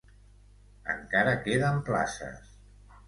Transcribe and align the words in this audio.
Encara 0.95 1.35
queden 1.43 1.79
places. 1.91 2.53